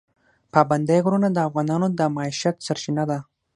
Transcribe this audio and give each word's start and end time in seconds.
پابندی 0.53 0.99
غرونه 1.05 1.27
د 1.33 1.37
افغانانو 1.47 1.87
د 1.99 1.99
معیشت 2.15 2.55
سرچینه 2.67 3.03
ده. 3.09 3.19